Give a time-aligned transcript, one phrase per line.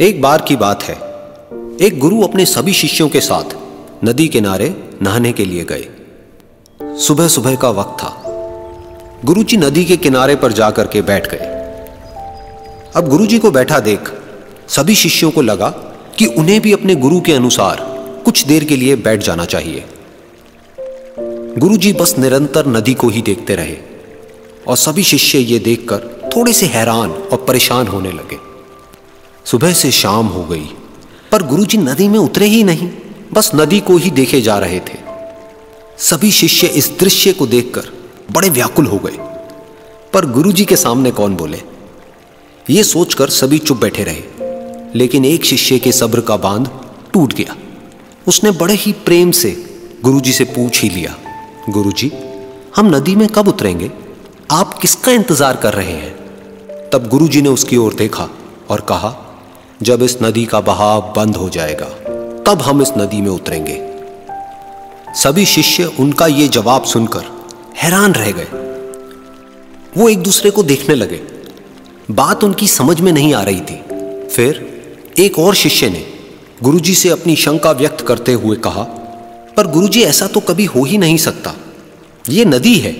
[0.00, 0.94] एक बार की बात है।
[1.86, 3.44] एक गुरु अपने सभी शिष्यों के साथ
[4.04, 5.88] नदी किनारे नहाने के लिए गए।
[6.82, 8.22] सुबह सुबह का वक्त था।
[9.24, 11.38] गुरुजी नदी के किनारे पर जाकर के बैठ गए।
[12.96, 14.00] अब गुरुजी को बैठा देख
[14.68, 15.68] सभी शिष्यों को लगा
[16.18, 17.76] कि उन्हें भी अपने गुरु के अनुसार
[18.24, 19.84] कुछ देर के लिए बैठ जाना चाहिए।
[21.58, 23.76] गुरुजी बस निरंतर नदी को ही देखते रहे
[24.68, 28.49] और सभी शिष्य ये देखकर थोड़े से हैरान और परेशान होने लगे।
[29.50, 30.66] सुबह से शाम हो गई,
[31.32, 32.88] पर गुरुजी नदी में उतरे ही नहीं,
[33.32, 34.98] बस नदी को ही देखे जा रहे थे।
[35.98, 37.88] सभी शिष्य इस दृश्य को देखकर
[38.32, 39.16] बड़े व्याकुल हो गए।
[40.12, 41.62] पर गुरुजी के सामने कौन बोले?
[42.70, 44.22] ये सोचकर सभी चुप बैठे रहे,
[44.94, 46.68] लेकिन एक शिष्य के सब्र का बाँध
[47.12, 47.56] टूट गया।
[48.26, 49.50] उसने बड़े ही प्रेम से
[50.02, 51.16] गुरुजी से पूछ ही लिया,
[51.68, 52.12] गुरुजी,
[52.76, 53.90] हम नदी में कब उतरेंगे?
[54.50, 56.14] आप किसका इंतज़ार कर रहे हैं?
[56.90, 58.28] तब गुरुजी ने उसकी ओर देखा
[58.68, 59.26] और कहा
[59.82, 61.86] जब इस नदी का बहाव बंद हो जाएगा,
[62.46, 63.90] तब हम इस नदी में उतरेंगे।
[65.14, 67.24] सभी शिष्य उनका यह जवाब सुनकर
[67.76, 68.48] हैरान रह गए।
[69.96, 71.20] वो एक दूसरे को देखने लगे।
[72.10, 73.82] बात उनकी समझ में नहीं आ रही थी।
[74.28, 74.70] फिर
[75.18, 76.06] एक और शिष्य ने
[76.62, 78.82] गुरुजी से अपनी शंका व्यक्त करते हुए कहा,
[79.56, 81.52] पर गुरुजी, ऐसा तो कभी हो ही नहीं सकता।
[82.28, 82.90] यह नदी है,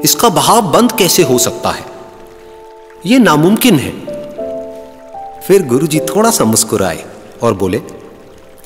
[0.00, 1.84] इसका बहाव बंद कैसे हो सकता है?
[3.06, 4.09] यह नामुमकिन है।
[5.46, 7.04] फिर गुरुजी थोड़ा सा मुस्कुराए
[7.42, 7.80] और बोले,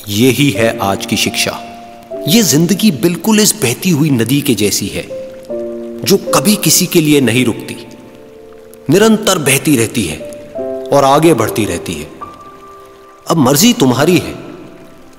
[0.08, 1.52] यही है आज की शिक्षा।
[2.28, 5.02] ये ज़िंदगी बिल्कुल इस बहती हुई नदी के जैसी है,
[6.02, 7.76] जो कभी किसी के लिए नहीं रुकती।
[8.90, 10.18] निरंतर बहती रहती है
[10.92, 12.08] और आगे बढ़ती रहती है।
[13.26, 14.34] अब मर्ज़ी तुम्हारी है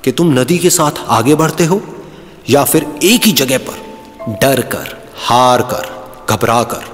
[0.04, 1.82] कि तुम नदी के साथ आगे बढ़ते हो
[2.50, 5.90] या फिर एक ही जगह पर डर कर, हार कर,
[6.30, 6.94] घबरा कर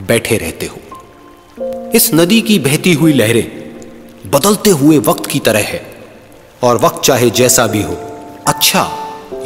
[0.00, 3.63] बैठे रहते हो। इस नदी की बहती हुई लहरें
[4.24, 5.82] बदलते हुए वक्त की तरह है।
[6.62, 7.96] और वक्त चाहे जैसा भी हो
[8.46, 8.86] अच्छा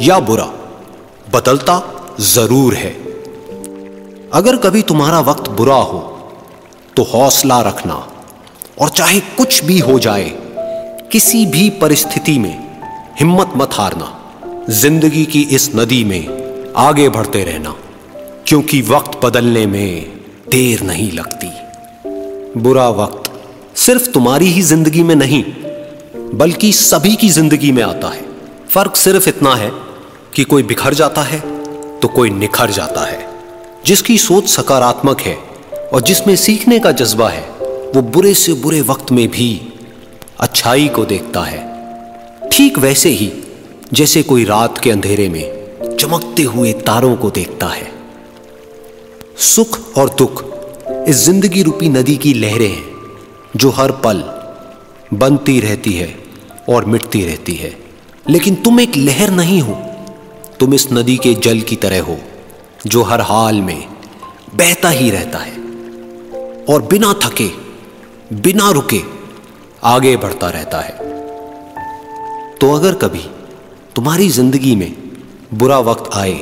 [0.01, 0.45] या बुरा,
[1.33, 1.81] बदलता
[2.25, 2.91] ज़रूर है।
[4.33, 5.99] अगर कभी तुम्हारा वक्त बुरा हो
[6.97, 7.95] तो हौसला रखना
[8.79, 10.29] और चाहे कुछ भी हो जाए,
[11.11, 12.55] किसी भी परिस्थिति में
[13.19, 14.15] हिम्मत मत हारना।
[14.71, 17.73] ज़िंदगी की इस नदी में आगे बढ़ते रहना,
[18.47, 21.51] क्योंकि वक्त बदलने में देर नहीं लगती।
[22.57, 23.28] बुरा वक्त
[23.79, 25.43] सिर्फ़ तुम्हारी ही ज़िंदगी में नहीं,
[26.33, 28.21] बल्कि सभी की ज़िंदगी में आता है।
[28.69, 29.71] फ़र्क सिर्फ़ इतना है
[30.35, 31.39] कि कोई बिखर जाता है
[31.99, 33.27] तो कोई निखर जाता है।
[33.85, 35.35] जिसकी सोच सकारात्मक है
[35.93, 37.41] और जिसमें सीखने का जज्बा है,
[37.95, 39.49] वो बुरे से बुरे वक्त में भी
[40.39, 43.31] अच्छाई को देखता है। ठीक वैसे ही,
[43.93, 47.91] जैसे कोई रात के अंधेरे में चमकते हुए तारों को देखता है।
[49.45, 50.43] सुख और दुख
[51.07, 52.88] इस ज़िंदगी रूपी नदी की लहरें हैं।
[53.55, 54.23] जो हर पल
[55.13, 56.15] बनती रहती है
[56.69, 57.77] और मिटती रहती है।
[58.29, 59.73] लेकिन तुम एक लहर नहीं हो।
[60.59, 62.17] तुम इस नदी के जल की तरह हो,
[62.87, 63.87] जो हर हाल में
[64.55, 65.53] बहता ही रहता है
[66.69, 67.49] और बिना थके,
[68.35, 69.01] बिना रुके
[69.83, 70.97] आगे बढ़ता रहता है।
[72.57, 73.23] तो अगर कभी
[73.95, 74.93] तुम्हारी ज़िंदगी में
[75.53, 76.33] बुरा वक्त आए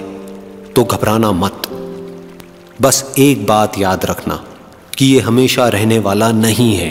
[0.76, 1.62] तो घबराना मत।
[2.82, 4.44] बस एक बात याद रखना
[4.98, 6.90] कि यह हमेशा रहने वाला नहीं है।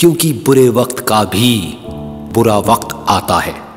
[0.00, 1.78] क्योंकि बुरे वक्त का भी
[2.32, 3.67] बुरा वक्त आता है।